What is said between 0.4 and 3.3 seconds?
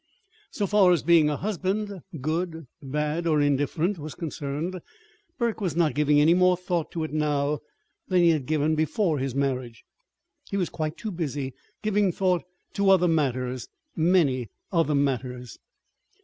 So far as being a husband good, bad,